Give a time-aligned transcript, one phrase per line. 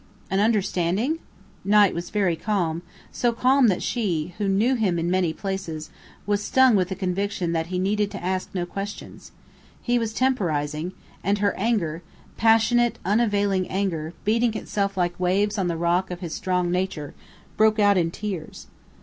[0.31, 1.19] "An understanding?"
[1.63, 5.91] Knight was very calm, so calm that she who knew him in many phases
[6.25, 9.31] was stung with the conviction that he needed to ask no questions.
[9.79, 10.93] He was temporizing;
[11.23, 12.01] and her anger
[12.35, 17.13] passionate, unavailing anger, beating itself like waves on the rock of his strong nature
[17.55, 18.65] broke out in tears.